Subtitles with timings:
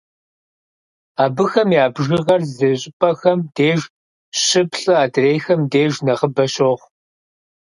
[1.23, 3.81] Абыхэм я бжыгъэр зы щӏыпӏэхэм деж
[4.43, 6.87] щы-плӏы, адрейхэм деж нэхъыбэ щохъу.